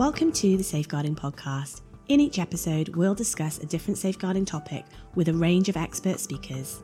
[0.00, 1.82] Welcome to the Safeguarding Podcast.
[2.08, 6.82] In each episode, we'll discuss a different safeguarding topic with a range of expert speakers.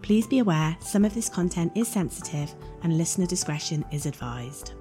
[0.00, 4.72] Please be aware some of this content is sensitive and listener discretion is advised.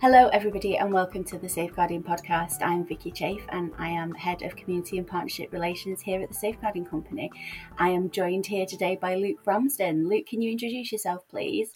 [0.00, 2.62] Hello, everybody, and welcome to the Safeguarding Podcast.
[2.62, 6.34] I'm Vicky Chafe, and I am Head of Community and Partnership Relations here at the
[6.36, 7.28] Safeguarding Company.
[7.76, 10.08] I am joined here today by Luke Ramsden.
[10.08, 11.72] Luke, can you introduce yourself, please?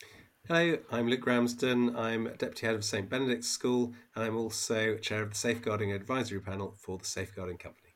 [0.48, 1.94] Hello, I'm Luke Ramsden.
[1.94, 6.40] I'm Deputy Head of St Benedict's School, and I'm also Chair of the Safeguarding Advisory
[6.40, 7.94] Panel for the Safeguarding Company.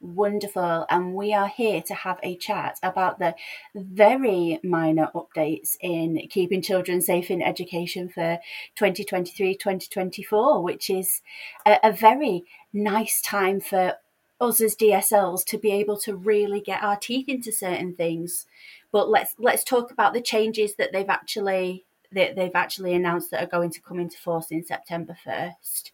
[0.00, 0.86] Wonderful.
[0.88, 3.34] And we are here to have a chat about the
[3.74, 8.38] very minor updates in keeping children safe in education for
[8.76, 11.20] 2023 2024, which is
[11.66, 13.96] a, a very nice time for
[14.40, 18.46] us as DSLs to be able to really get our teeth into certain things.
[18.92, 23.42] But let's let's talk about the changes that they've actually that they've actually announced that
[23.42, 25.90] are going to come into force in September 1st.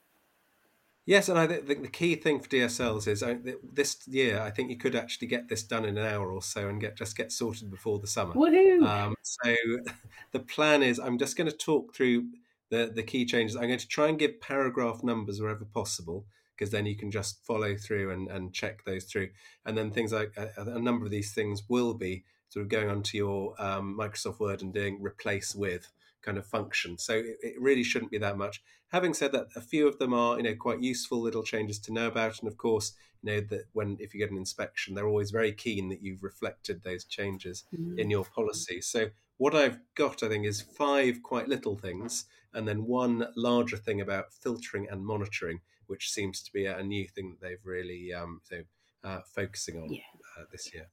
[1.07, 3.25] Yes, and I think the key thing for DSLs is
[3.73, 4.41] this year.
[4.41, 6.97] I think you could actually get this done in an hour or so and get
[6.97, 8.35] just get sorted before the summer.
[8.35, 8.87] Woohoo!
[8.87, 9.57] Um, so
[10.33, 12.29] the plan is I'm just going to talk through
[12.69, 13.57] the the key changes.
[13.57, 16.27] I'm going to try and give paragraph numbers wherever possible
[16.61, 19.31] because then you can just follow through and, and check those through.
[19.65, 22.91] And then things like a, a number of these things will be sort of going
[22.91, 26.99] onto your um, Microsoft Word and doing replace with kind of function.
[26.99, 28.63] So it, it, really shouldn't be that much.
[28.89, 31.95] Having said that, a few of them are you know quite useful little changes to
[31.95, 35.09] know about, and of course you know that when if you get an inspection, they're
[35.09, 37.99] always very keen that you've reflected those changes mm.
[37.99, 38.83] in your policy.
[38.83, 39.07] So
[39.39, 44.03] what I've got, I think, is five quite little things, and then one larger thing
[44.03, 48.41] about filtering and monitoring, which seems to be a, new thing that they've really um,
[48.45, 48.63] so,
[49.03, 50.01] uh, focusing on yeah.
[50.39, 50.89] uh, this year.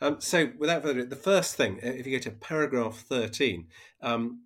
[0.00, 3.66] Um, so, without further ado, the first thing, if you go to paragraph 13,
[4.00, 4.44] um,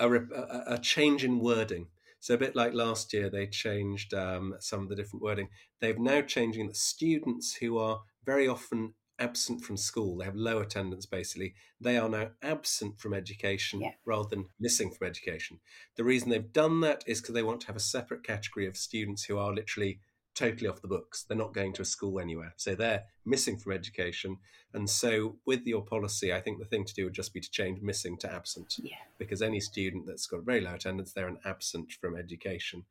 [0.00, 1.88] a, a, a, change in wording.
[2.20, 5.48] So a bit like last year, they changed um, some of the different wording.
[5.80, 10.58] They've now changing that students who are very often absent from school, they have low
[10.58, 13.92] attendance basically, they are now absent from education yeah.
[14.04, 15.58] rather than missing from education.
[15.96, 18.76] The reason they've done that is because they want to have a separate category of
[18.76, 20.00] students who are literally
[20.34, 21.22] totally off the books.
[21.22, 22.52] They're not going to a school anywhere.
[22.56, 24.38] So they're missing from education.
[24.72, 27.50] And so with your policy, I think the thing to do would just be to
[27.50, 28.74] change missing to absent.
[28.82, 28.96] Yeah.
[29.18, 32.84] Because any student that's got very low attendance, they're an absent from education.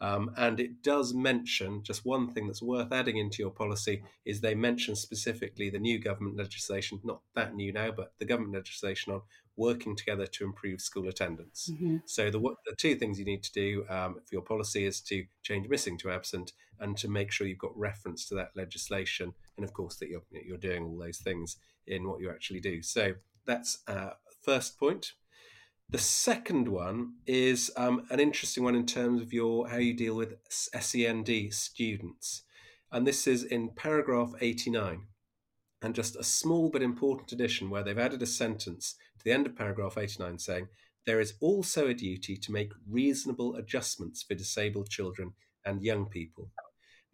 [0.00, 4.40] Um, and it does mention just one thing that's worth adding into your policy is
[4.40, 9.12] they mention specifically the new government legislation, not that new now, but the government legislation
[9.14, 9.22] on
[9.56, 11.70] working together to improve school attendance.
[11.72, 11.98] Mm-hmm.
[12.04, 15.24] So the the two things you need to do um, for your policy is to
[15.42, 19.64] change missing to absent and to make sure you've got reference to that legislation, and
[19.64, 22.82] of course that you're you're doing all those things in what you actually do.
[22.82, 23.14] So
[23.46, 24.10] that's uh,
[24.42, 25.12] first point.
[25.88, 30.16] The second one is um, an interesting one in terms of your how you deal
[30.16, 32.42] with SEND students,
[32.90, 35.02] and this is in paragraph eighty nine,
[35.80, 39.46] and just a small but important addition where they've added a sentence to the end
[39.46, 40.66] of paragraph eighty nine saying
[41.06, 46.50] there is also a duty to make reasonable adjustments for disabled children and young people.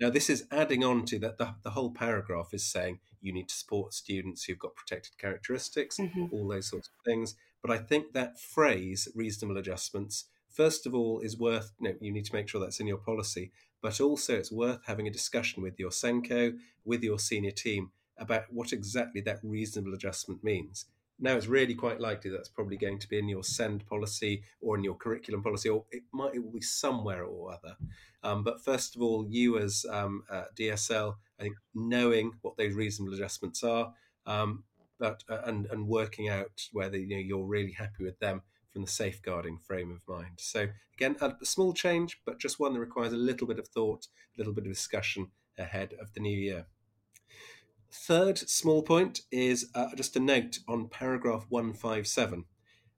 [0.01, 3.51] Now, this is adding on to that the, the whole paragraph is saying you need
[3.51, 6.25] to support students who've got protected characteristics, mm-hmm.
[6.33, 7.37] all those sorts of things.
[7.63, 12.13] But I think that phrase, reasonable adjustments, first of all, is worth, you, know, you
[12.13, 15.63] need to make sure that's in your policy, but also it's worth having a discussion
[15.63, 20.87] with your SENCO, with your senior team about what exactly that reasonable adjustment means.
[21.19, 24.77] Now it's really quite likely that's probably going to be in your SEND policy or
[24.77, 27.77] in your curriculum policy, or it might it will be somewhere or other.
[28.25, 32.75] Um, but first of all, you as um, uh, DSL, I think knowing what those
[32.75, 33.93] reasonable adjustments are,
[34.27, 34.65] um,
[35.03, 38.41] but uh, and and working out whether you know you're really happy with them
[38.73, 40.37] from the safeguarding frame of mind.
[40.39, 43.67] So again, a, a small change, but just one that requires a little bit of
[43.67, 46.67] thought, a little bit of discussion ahead of the new year.
[47.91, 52.45] Third small point is uh, just a note on paragraph 157.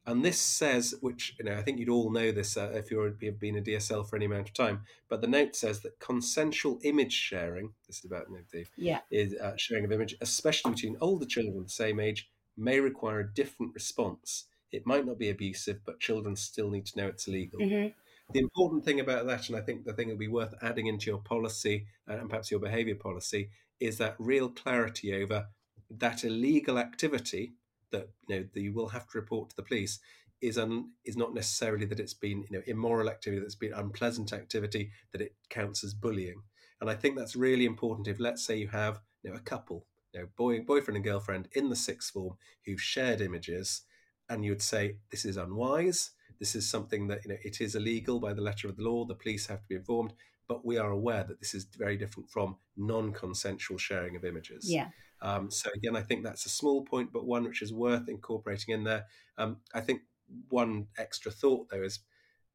[0.06, 3.18] And this says, which you know, I think you'd all know this uh, if you've
[3.18, 7.12] been a DSL for any amount of time, but the note says that consensual image
[7.12, 9.00] sharing, this is about the yeah.
[9.10, 13.20] is uh, sharing of image, especially between older children of the same age, may require
[13.20, 14.44] a different response.
[14.72, 17.60] It might not be abusive, but children still need to know it's illegal.
[17.60, 17.88] Mm-hmm.
[18.32, 20.86] The important thing about that, and I think the thing that would be worth adding
[20.86, 25.46] into your policy uh, and perhaps your behaviour policy, is that real clarity over
[25.90, 27.52] that illegal activity
[27.94, 29.98] that you know that you will have to report to the police
[30.40, 34.32] is un, is not necessarily that it's been you know immoral activity that's been unpleasant
[34.32, 36.40] activity that it counts as bullying.
[36.80, 39.86] And i think that's really important if let's say you have you know a couple
[40.12, 43.82] you know boy boyfriend and girlfriend in the sixth form who've shared images
[44.28, 46.10] and you would say this is unwise.
[46.38, 49.04] This is something that you know it is illegal by the letter of the law.
[49.04, 50.12] The police have to be informed,
[50.48, 54.70] but we are aware that this is very different from non-consensual sharing of images.
[54.70, 54.88] Yeah.
[55.22, 58.74] Um, so again, I think that's a small point, but one which is worth incorporating
[58.74, 59.06] in there.
[59.38, 60.02] Um, I think
[60.48, 62.00] one extra thought though is,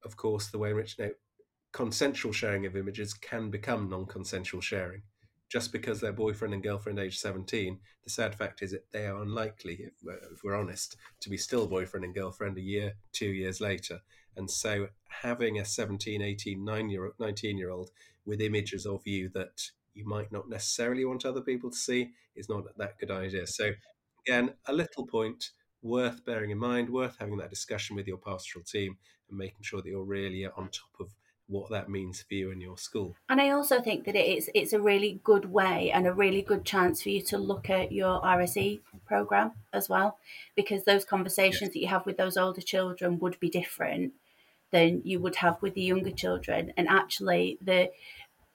[0.06, 1.12] of course, the way in which you know,
[1.72, 5.02] consensual sharing of images can become non-consensual sharing
[5.50, 7.80] just because they're boyfriend and girlfriend age 17
[8.10, 9.94] the sad fact is that they are unlikely if,
[10.32, 14.00] if, we're honest to be still boyfriend and girlfriend a year two years later.
[14.36, 17.92] And so having a 17 18 9 year, 19 year old
[18.26, 19.62] with images of you that
[19.94, 23.46] you might not necessarily want other people to see is not that good idea.
[23.46, 23.72] So
[24.26, 25.52] again a little point
[25.84, 28.98] worth bearing in mind worth having that discussion with your pastoral team
[29.30, 31.14] and making sure that you're really on top of
[31.50, 33.16] what that means for you and your school.
[33.28, 36.64] And I also think that it's it's a really good way and a really good
[36.64, 40.18] chance for you to look at your RSE program as well,
[40.56, 44.14] because those conversations that you have with those older children would be different
[44.72, 46.72] than you would have with the younger children.
[46.78, 47.90] And actually, the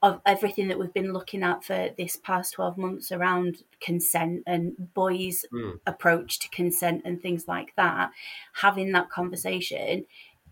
[0.05, 4.93] of everything that we've been looking at for this past 12 months around consent and
[4.93, 5.81] boys' mm.
[5.87, 8.11] approach to consent and things like that,
[8.52, 10.05] having that conversation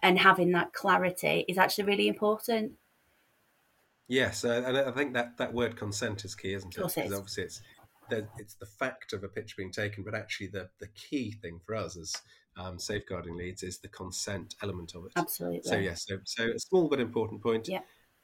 [0.03, 2.73] and having that clarity is actually really important.
[4.09, 6.83] Yes, uh, and I think that that word consent is key, isn't it?
[6.83, 7.63] Because obviously it's
[8.11, 11.61] the, it's the fact of a picture being taken, but actually the the key thing
[11.65, 12.15] for us as
[12.57, 15.13] um, safeguarding leads is the consent element of it.
[15.17, 15.63] Absolutely.
[15.63, 17.69] So yes, so, so a small but important point.
[17.69, 17.81] Yeah.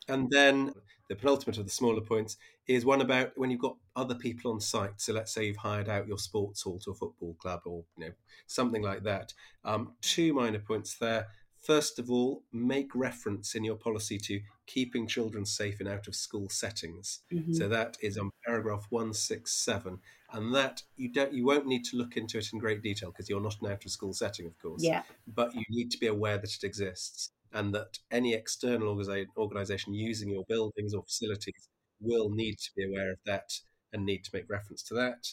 [0.09, 0.73] And then
[1.09, 2.37] the penultimate of the smaller points
[2.67, 5.01] is one about when you've got other people on site.
[5.01, 8.07] So let's say you've hired out your sports hall to a football club or you
[8.07, 8.13] know
[8.47, 9.33] something like that.
[9.65, 11.29] Um, two minor points there.
[11.69, 16.15] First of all, make reference in your policy to keeping children safe in out of
[16.15, 17.21] school settings.
[17.31, 17.53] Mm-hmm.
[17.53, 19.99] So that is on paragraph 167.
[20.33, 23.29] And that you don't you won't need to look into it in great detail because
[23.29, 24.83] you're not an out of school setting, of course.
[24.83, 25.03] Yeah.
[25.27, 28.99] But you need to be aware that it exists and that any external
[29.37, 31.69] organization using your buildings or facilities
[32.01, 33.51] will need to be aware of that
[33.93, 35.27] and need to make reference to that.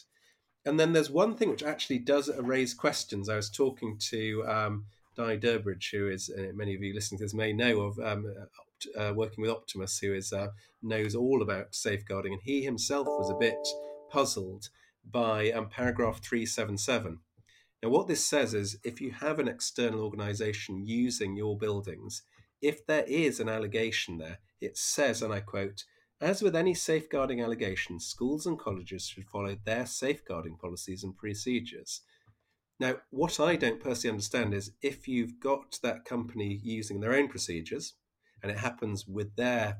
[0.66, 3.30] And then there's one thing which actually does raise questions.
[3.30, 4.86] I was talking to um,
[5.16, 8.34] Dai Durbridge, who is uh, many of you listening to this may know of, um,
[8.98, 10.48] uh, working with Optimus, who is uh,
[10.82, 13.66] knows all about safeguarding, and he himself was a bit
[14.10, 14.68] puzzled
[15.10, 17.20] by um, paragraph three seven seven.
[17.82, 22.22] Now, what this says is, if you have an external organisation using your buildings,
[22.60, 25.84] if there is an allegation there, it says, and I quote.
[26.18, 32.00] As with any safeguarding allegation, schools and colleges should follow their safeguarding policies and procedures.
[32.78, 37.28] Now, what I don't personally understand is if you've got that company using their own
[37.28, 37.94] procedures
[38.42, 39.78] and it happens with their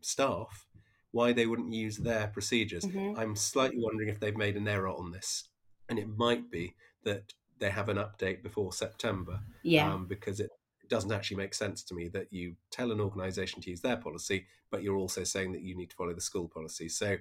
[0.00, 0.66] staff,
[1.10, 2.84] why they wouldn't use their procedures.
[2.84, 3.18] Mm-hmm.
[3.18, 5.48] I'm slightly wondering if they've made an error on this.
[5.88, 6.74] And it might be
[7.04, 9.40] that they have an update before September.
[9.62, 9.92] Yeah.
[9.92, 10.50] Um, because it
[10.88, 14.46] doesn't actually make sense to me that you tell an organization to use their policy,
[14.70, 16.88] but you're also saying that you need to follow the school policy.
[16.88, 17.16] So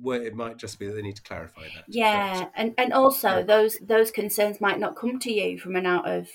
[0.00, 1.84] where it might just be that they need to clarify that.
[1.88, 3.42] Yeah, but, and and also yeah.
[3.42, 6.28] those those concerns might not come to you from an out of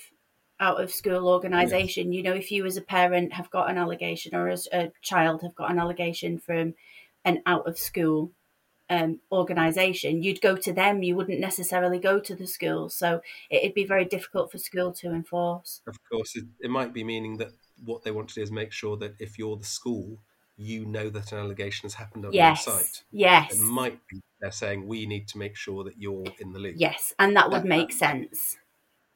[0.58, 2.12] out of school organisation.
[2.12, 2.16] Yes.
[2.16, 5.42] You know, if you as a parent have got an allegation or as a child
[5.42, 6.74] have got an allegation from
[7.24, 8.32] an out of school
[8.88, 11.02] um, organisation, you'd go to them.
[11.02, 12.88] You wouldn't necessarily go to the school.
[12.88, 15.82] So it'd be very difficult for school to enforce.
[15.86, 17.50] Of course, it, it might be meaning that
[17.84, 20.18] what they want to do is make sure that if you're the school
[20.56, 22.66] you know that an allegation has happened on yes.
[22.66, 23.02] your site.
[23.10, 23.54] Yes.
[23.54, 26.74] It might be they're saying we need to make sure that you're in the loop.
[26.78, 28.56] Yes, and that would that, make sense.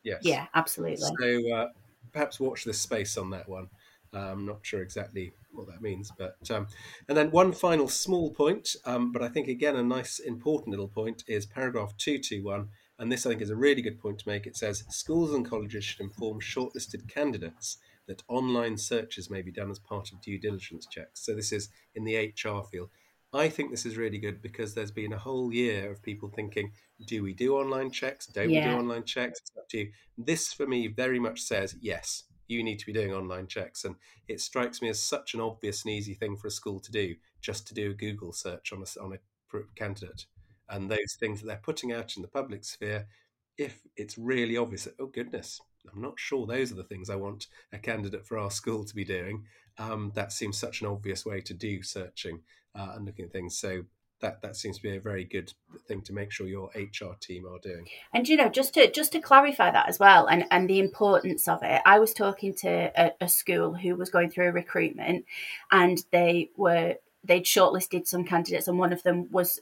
[0.03, 0.21] Yes.
[0.23, 0.97] Yeah, absolutely.
[0.97, 1.69] So uh,
[2.13, 3.69] perhaps watch this space on that one.
[4.13, 6.67] Uh, I'm not sure exactly what that means, but um,
[7.09, 10.89] and then one final small point, um, but I think again a nice important little
[10.89, 14.19] point is paragraph two two one, and this I think is a really good point
[14.21, 14.47] to make.
[14.47, 17.79] It says schools and colleges should inform shortlisted candidates
[18.11, 21.25] that online searches may be done as part of due diligence checks.
[21.25, 22.91] So this is in the HR field.
[23.33, 26.73] I think this is really good because there's been a whole year of people thinking,
[27.07, 28.27] do we do online checks?
[28.27, 28.67] Don't yeah.
[28.67, 29.39] we do online checks?
[29.41, 29.93] It's up to you.
[30.19, 33.85] This for me very much says, yes, you need to be doing online checks.
[33.85, 33.95] And
[34.27, 37.15] it strikes me as such an obvious and easy thing for a school to do,
[37.41, 40.27] just to do a Google search on a, on a candidate.
[40.69, 43.07] And those things that they're putting out in the public sphere,
[43.57, 45.61] if it's really obvious, oh goodness,
[45.93, 48.95] I'm not sure those are the things I want a candidate for our school to
[48.95, 49.45] be doing.
[49.79, 52.41] Um, that seems such an obvious way to do searching
[52.75, 53.57] uh, and looking at things.
[53.57, 53.85] So
[54.21, 55.53] that that seems to be a very good
[55.89, 57.87] thing to make sure your HR team are doing.
[58.13, 61.49] And you know, just to just to clarify that as well, and and the importance
[61.49, 61.83] of it.
[61.85, 65.25] I was talking to a, a school who was going through a recruitment,
[65.71, 69.61] and they were they'd shortlisted some candidates, and one of them was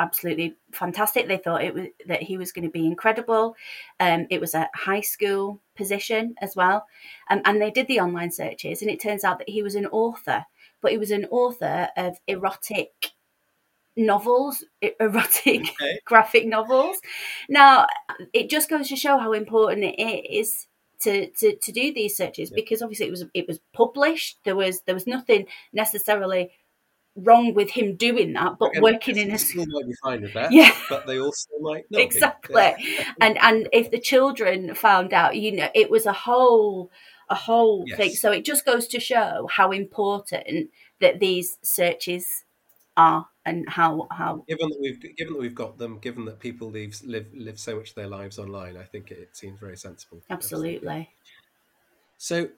[0.00, 1.28] absolutely fantastic.
[1.28, 3.54] They thought it was that he was going to be incredible.
[4.00, 6.86] Um, it was a high school position as well,
[7.28, 9.86] um, and they did the online searches, and it turns out that he was an
[9.86, 10.44] author,
[10.80, 13.12] but he was an author of erotic
[13.96, 16.00] novels, erotic okay.
[16.04, 16.98] graphic novels.
[17.48, 17.86] Now,
[18.32, 20.66] it just goes to show how important it is
[21.00, 22.56] to to, to do these searches yeah.
[22.56, 24.38] because obviously it was it was published.
[24.44, 26.52] There was there was nothing necessarily
[27.16, 30.34] wrong with him doing that, but Again, working in a school might be fine with
[30.34, 30.52] that.
[30.52, 32.54] Yeah, but they also might not exactly.
[32.56, 33.04] Yeah.
[33.20, 36.90] and and if the children found out, you know, it was a whole
[37.28, 37.96] a whole yes.
[37.96, 38.10] thing.
[38.14, 42.44] So it just goes to show how important that these searches
[42.96, 46.70] are and how how given that we've given that we've got them given that people
[46.70, 50.20] live live live so much of their lives online i think it, seems very sensible
[50.28, 50.76] absolutely.
[50.76, 51.10] absolutely
[52.18, 52.48] so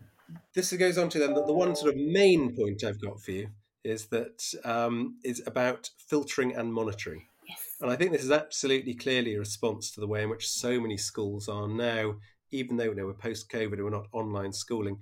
[0.54, 3.30] this goes on to then the, the one sort of main point i've got for
[3.30, 3.48] you
[3.84, 7.26] is that um, is about filtering and monitoring.
[7.48, 7.76] Yes.
[7.80, 10.80] And I think this is absolutely clearly a response to the way in which so
[10.80, 12.16] many schools are now,
[12.50, 14.98] even though you know, we're post COVID and we're not online schooling,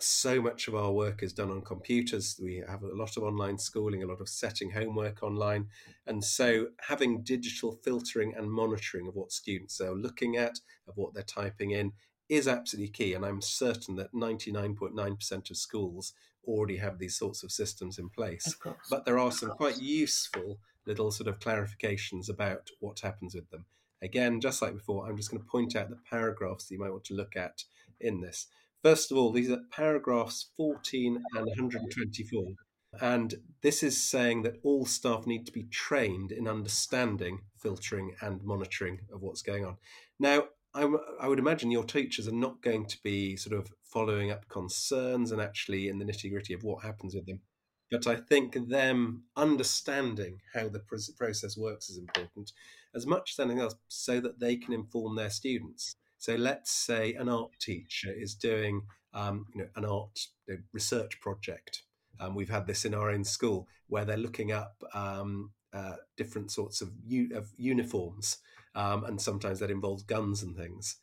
[0.00, 2.38] so much of our work is done on computers.
[2.42, 5.68] We have a lot of online schooling, a lot of setting homework online.
[6.06, 11.14] And so having digital filtering and monitoring of what students are looking at, of what
[11.14, 11.92] they're typing in,
[12.28, 13.14] is absolutely key.
[13.14, 16.12] And I'm certain that 99.9% of schools
[16.46, 18.56] already have these sorts of systems in place.
[18.90, 23.64] But there are some quite useful little sort of clarifications about what happens with them.
[24.02, 26.90] Again, just like before, I'm just going to point out the paragraphs that you might
[26.90, 27.64] want to look at
[28.00, 28.46] in this.
[28.82, 32.52] First of all, these are paragraphs 14 and 124.
[33.00, 38.44] And this is saying that all staff need to be trained in understanding filtering and
[38.44, 39.78] monitoring of what's going on.
[40.18, 40.88] Now, I,
[41.20, 45.30] I would imagine your teachers are not going to be sort of following up concerns
[45.30, 47.40] and actually in the nitty gritty of what happens with them.
[47.90, 52.50] But I think them understanding how the process works is important
[52.94, 55.96] as much as anything else so that they can inform their students.
[56.18, 60.18] So let's say an art teacher is doing um, you know, an art
[60.72, 61.82] research project.
[62.18, 66.50] Um, we've had this in our own school where they're looking up um, uh, different
[66.50, 68.38] sorts of, u- of uniforms
[68.74, 70.96] um, and sometimes that involves guns and things.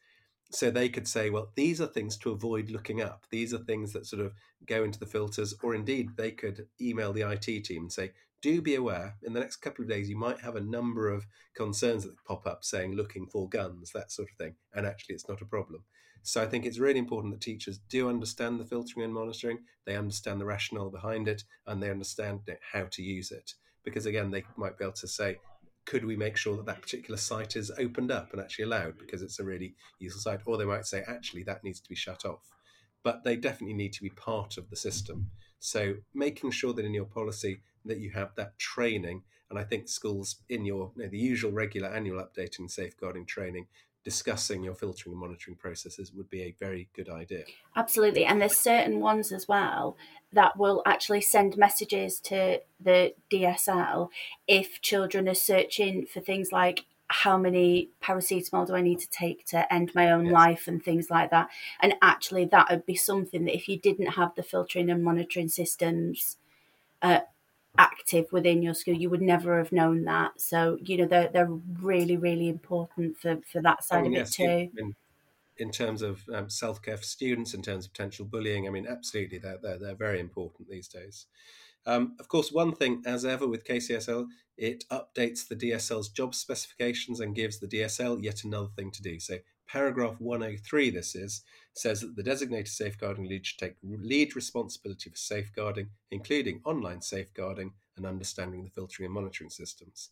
[0.51, 3.25] So they could say, well, these are things to avoid looking up.
[3.29, 4.33] These are things that sort of
[4.67, 8.11] go into the filters, or indeed they could email the IT team and say,
[8.41, 11.27] do be aware in the next couple of days you might have a number of
[11.55, 14.55] concerns that pop up saying looking for guns, that sort of thing.
[14.73, 15.83] And actually, it's not a problem.
[16.23, 19.95] So I think it's really important that teachers do understand the filtering and monitoring, they
[19.95, 22.41] understand the rationale behind it, and they understand
[22.73, 23.53] how to use it.
[23.83, 25.37] Because again, they might be able to say,
[25.91, 29.21] could we make sure that that particular site is opened up and actually allowed because
[29.21, 30.39] it's a really useful site?
[30.45, 32.49] Or they might say, actually, that needs to be shut off.
[33.03, 35.31] But they definitely need to be part of the system.
[35.59, 39.89] So making sure that in your policy that you have that training, and I think
[39.89, 43.67] schools in your you know, the usual regular annual updating safeguarding training
[44.03, 47.43] discussing your filtering and monitoring processes would be a very good idea.
[47.75, 48.25] Absolutely.
[48.25, 49.95] And there's certain ones as well
[50.33, 54.09] that will actually send messages to the DSL
[54.47, 59.45] if children are searching for things like how many paracetamol do I need to take
[59.47, 60.33] to end my own yes.
[60.33, 61.49] life and things like that.
[61.81, 65.49] And actually, that would be something that if you didn't have the filtering and monitoring
[65.49, 66.37] systems
[67.01, 67.19] uh,
[67.77, 70.39] active within your school, you would never have known that.
[70.39, 71.51] So you know they're they're
[71.81, 74.71] really really important for for that side oh, of yes, it too.
[74.77, 74.95] In,
[75.57, 78.87] in terms of um, self care for students, in terms of potential bullying, I mean,
[78.87, 81.27] absolutely, they're they're, they're very important these days.
[81.85, 87.19] Um, of course, one thing, as ever with KCSIE, it updates the DSL's job specifications
[87.19, 89.19] and gives the DSL yet another thing to do.
[89.19, 89.37] So,
[89.71, 95.15] paragraph 103, this is, says that the designated safeguarding lead should take lead responsibility for
[95.15, 100.09] safeguarding, including online safeguarding and understanding the filtering and monitoring systems.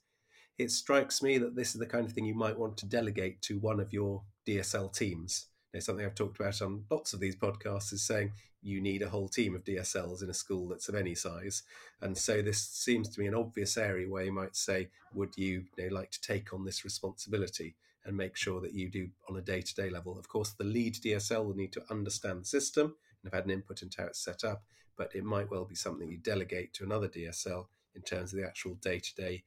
[0.58, 3.42] It strikes me that this is the kind of thing you might want to delegate
[3.44, 5.48] to one of your DSL teams.
[5.78, 9.30] Something I've talked about on lots of these podcasts is saying you need a whole
[9.30, 11.64] team of DSLs in a school that's of any size.
[12.02, 15.66] And so this seems to me an obvious area where you might say, would you,
[15.78, 17.76] you know, like to take on this responsibility?
[18.06, 20.18] And make sure that you do on a day to day level.
[20.18, 23.52] Of course, the lead DSL will need to understand the system and have had an
[23.52, 24.64] input into how it's set up,
[24.98, 27.66] but it might well be something you delegate to another DSL
[27.96, 29.44] in terms of the actual day to day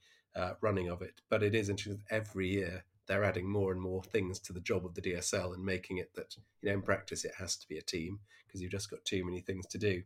[0.60, 1.20] running of it.
[1.28, 4.60] But it is interesting that every year they're adding more and more things to the
[4.60, 7.68] job of the DSL and making it that, you know, in practice it has to
[7.68, 10.02] be a team because you've just got too many things to do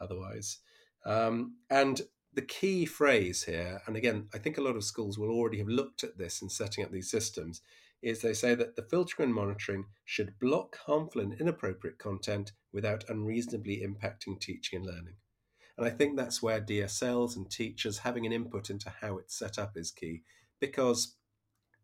[0.00, 0.58] otherwise.
[1.04, 5.30] Um, and the key phrase here, and again, I think a lot of schools will
[5.30, 7.62] already have looked at this in setting up these systems,
[8.06, 13.04] is they say that the filtering and monitoring should block harmful and inappropriate content without
[13.08, 15.14] unreasonably impacting teaching and learning.
[15.76, 19.58] And I think that's where DSLs and teachers having an input into how it's set
[19.58, 20.22] up is key
[20.60, 21.16] because,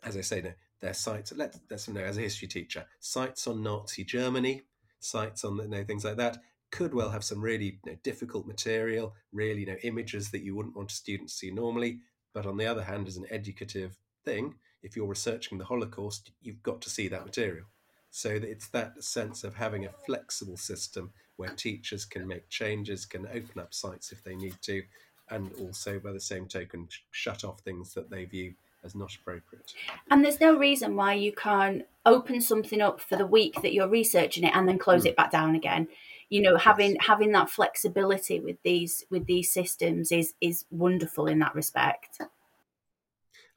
[0.05, 1.33] as I say, no, their sites.
[1.33, 4.63] Let, let's know as a history teacher, sites on Nazi Germany,
[5.01, 6.39] sites on you know, things like that
[6.71, 10.55] could well have some really you know, difficult material, really you know images that you
[10.55, 11.99] wouldn't want a student to see normally.
[12.33, 16.63] But on the other hand, as an educative thing, if you're researching the Holocaust, you've
[16.63, 17.67] got to see that material.
[18.11, 23.27] So it's that sense of having a flexible system where teachers can make changes, can
[23.27, 24.83] open up sites if they need to,
[25.31, 29.73] and also by the same token shut off things that they view as not appropriate.
[30.11, 33.89] And there's no reason why you can't open something up for the week that you're
[33.89, 35.07] researching it and then close mm.
[35.07, 35.89] it back down again.
[36.29, 37.07] You know, having yes.
[37.07, 42.21] having that flexibility with these with these systems is is wonderful in that respect.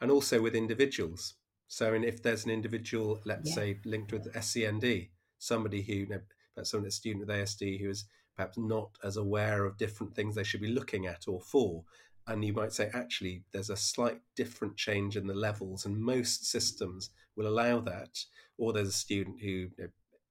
[0.02, 1.36] And also with individuals.
[1.68, 3.56] So, and if there's an individual, let's yeah.
[3.56, 5.08] say, linked with SEND,
[5.40, 6.22] somebody who, you know,
[6.54, 10.36] perhaps someone, a student with ASD who is perhaps not as aware of different things
[10.36, 11.84] they should be looking at or for,
[12.28, 16.46] and you might say actually there's a slight different change in the levels and most
[16.46, 18.18] systems will allow that
[18.58, 19.88] or there's a student who you know,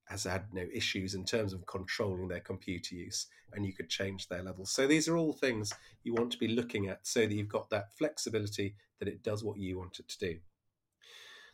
[0.07, 4.29] has had no issues in terms of controlling their computer use and you could change
[4.29, 7.33] their levels so these are all things you want to be looking at so that
[7.33, 10.39] you've got that flexibility that it does what you want it to do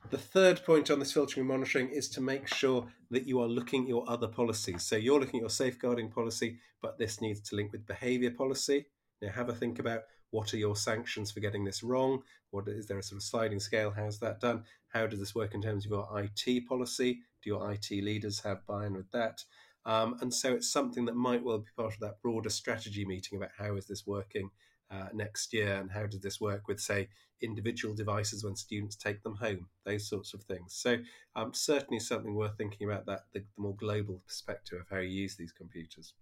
[0.08, 3.46] the third point on this filtering and monitoring is to make sure that you are
[3.46, 4.82] looking at your other policies.
[4.82, 8.86] So you're looking at your safeguarding policy, but this needs to link with behaviour policy.
[9.20, 12.22] Now have a think about what are your sanctions for getting this wrong?
[12.50, 13.92] What is there a sort of sliding scale?
[13.94, 14.64] How's that done?
[14.88, 17.20] How does this work in terms of your IT policy?
[17.42, 19.44] Do your IT leaders have buy-in with that?
[19.86, 23.38] Um, and so it's something that might well be part of that broader strategy meeting
[23.38, 24.50] about how is this working
[24.90, 27.08] uh, next year and how does this work with, say,
[27.42, 30.74] individual devices when students take them home, those sorts of things.
[30.74, 30.98] So
[31.34, 35.08] um, certainly something worth thinking about that, the, the more global perspective of how you
[35.08, 36.12] use these computers.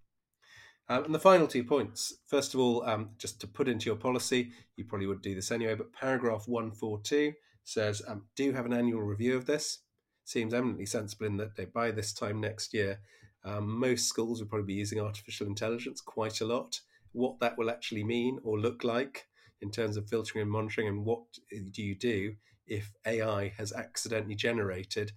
[0.88, 3.96] Um, and the final two points, first of all, um, just to put into your
[3.96, 7.32] policy, you probably would do this anyway, but paragraph 142
[7.64, 9.80] says um, do have an annual review of this.
[10.24, 13.00] Seems eminently sensible in that they, by this time next year,
[13.44, 16.80] um, most schools will probably be using artificial intelligence quite a lot.
[17.12, 19.26] What that will actually mean or look like
[19.60, 22.34] in terms of filtering and monitoring, and what do you do
[22.66, 25.12] if AI has accidentally generated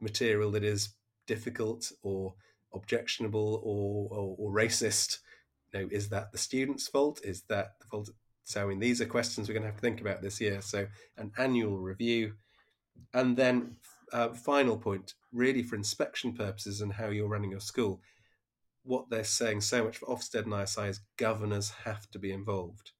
[0.00, 0.90] material that is
[1.26, 2.34] difficult or
[2.74, 5.18] objectionable or, or, or racist?
[5.76, 7.20] Know, is that the student's fault?
[7.24, 8.10] Is that the fault?
[8.44, 10.60] So, I mean, these are questions we're going to have to think about this year.
[10.62, 10.86] So,
[11.16, 12.34] an annual review,
[13.12, 13.76] and then
[14.12, 18.00] uh, final point, really for inspection purposes and how you're running your school.
[18.84, 22.92] What they're saying so much for Ofsted and ISI is governors have to be involved.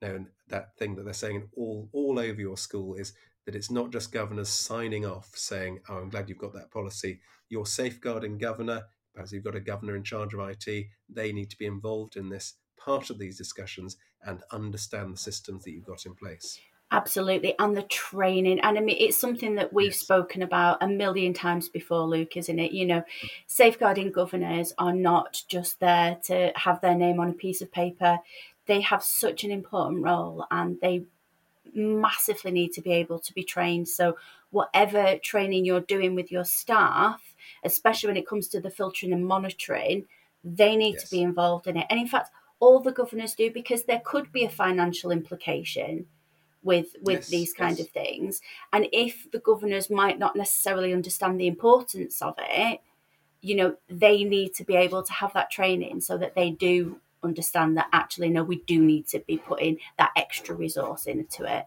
[0.00, 3.14] Now, and that thing that they're saying all all over your school is
[3.46, 7.20] that it's not just governors signing off saying, "Oh, I'm glad you've got that policy."
[7.48, 8.84] You're safeguarding governor
[9.14, 12.28] perhaps you've got a governor in charge of IT, they need to be involved in
[12.28, 16.60] this part of these discussions and understand the systems that you've got in place.
[16.90, 19.98] Absolutely, and the training, and I mean, it's something that we've yes.
[19.98, 22.72] spoken about a million times before, Luke, isn't it?
[22.72, 23.02] You know,
[23.48, 28.18] safeguarding governors are not just there to have their name on a piece of paper;
[28.66, 31.04] they have such an important role, and they
[31.74, 33.88] massively need to be able to be trained.
[33.88, 34.16] So,
[34.50, 37.34] whatever training you're doing with your staff,
[37.64, 40.06] especially when it comes to the filtering and monitoring,
[40.44, 41.04] they need yes.
[41.04, 41.86] to be involved in it.
[41.90, 46.06] And in fact, all the governors do because there could be a financial implication
[46.62, 47.86] with with yes, these kind yes.
[47.86, 48.40] of things.
[48.72, 52.80] And if the governors might not necessarily understand the importance of it,
[53.40, 56.98] you know, they need to be able to have that training so that they do
[57.24, 61.66] understand that actually no, we do need to be putting that extra resource into it.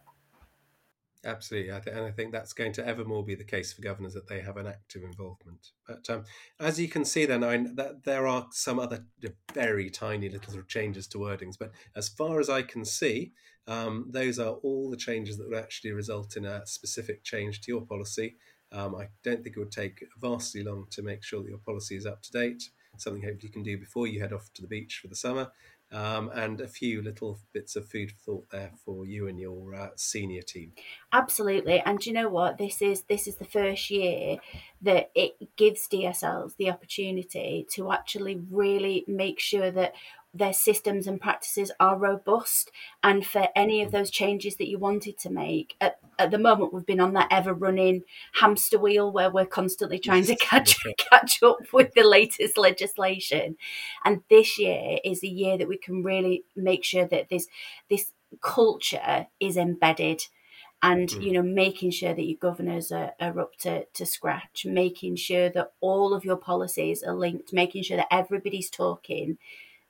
[1.25, 3.81] Absolutely, I th- and I think that's going to ever more be the case for
[3.81, 5.71] governors that they have an active involvement.
[5.85, 6.23] But um,
[6.59, 9.05] as you can see, then I, that there are some other
[9.53, 11.55] very tiny little sort of changes to wordings.
[11.59, 13.33] But as far as I can see,
[13.67, 17.71] um, those are all the changes that would actually result in a specific change to
[17.71, 18.37] your policy.
[18.71, 21.97] Um, I don't think it would take vastly long to make sure that your policy
[21.97, 22.63] is up to date.
[22.97, 25.51] Something hopefully you can do before you head off to the beach for the summer
[25.91, 29.89] um, and a few little bits of food thought there for you and your uh,
[29.95, 30.73] senior team.
[31.13, 32.57] Absolutely, and you know what?
[32.57, 34.37] This is this is the first year
[34.81, 39.93] that it gives DSLs the opportunity to actually really make sure that
[40.37, 42.71] their systems and practices are robust
[43.03, 46.73] and for any of those changes that you wanted to make at, at the moment
[46.73, 51.41] we've been on that ever running hamster wheel where we're constantly trying to catch catch
[51.43, 53.57] up with the latest legislation.
[54.05, 57.47] And this year is a year that we can really make sure that this
[57.89, 60.23] this culture is embedded
[60.83, 61.23] and mm.
[61.23, 65.49] you know making sure that your governors are, are up to, to scratch making sure
[65.49, 69.37] that all of your policies are linked making sure that everybody's talking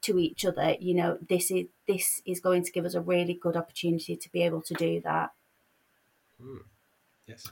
[0.08, 3.34] to each other you know this is this is going to give us a really
[3.34, 5.32] good opportunity to be able to do that
[6.42, 6.60] Mm.
[7.26, 7.48] Yes.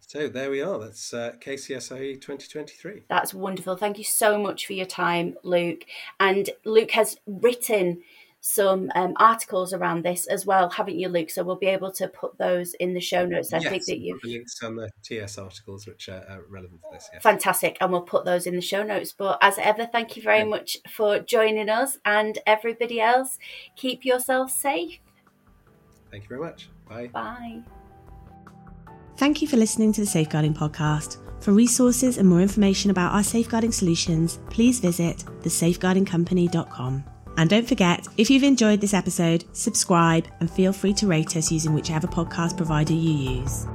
[0.00, 0.78] So there we are.
[0.78, 3.04] That's uh, KCSIE 2023.
[3.08, 3.76] That's wonderful.
[3.76, 5.84] Thank you so much for your time, Luke.
[6.20, 8.02] And Luke has written
[8.48, 11.30] some um, articles around this as well, haven't you, Luke?
[11.30, 13.52] So we'll be able to put those in the show notes.
[13.52, 16.88] I yes, think that you links on the Tes articles which are, are relevant to
[16.92, 17.10] this.
[17.12, 17.22] Yes.
[17.24, 19.12] Fantastic, and we'll put those in the show notes.
[19.12, 23.36] But as ever, thank you very much for joining us, and everybody else,
[23.74, 25.00] keep yourself safe.
[26.12, 26.68] Thank you very much.
[26.88, 27.08] Bye.
[27.08, 27.62] Bye.
[29.16, 31.16] Thank you for listening to the Safeguarding Podcast.
[31.42, 37.15] For resources and more information about our safeguarding solutions, please visit thesafeguardingcompany.com.
[37.36, 41.52] And don't forget, if you've enjoyed this episode, subscribe and feel free to rate us
[41.52, 43.66] using whichever podcast provider you use.